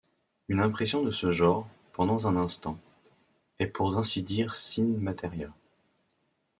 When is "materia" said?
4.97-5.53